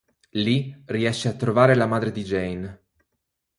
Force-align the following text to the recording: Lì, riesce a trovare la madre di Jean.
Lì, 0.31 0.81
riesce 0.85 1.27
a 1.27 1.35
trovare 1.35 1.75
la 1.75 1.85
madre 1.85 2.11
di 2.11 2.23
Jean. 2.23 2.79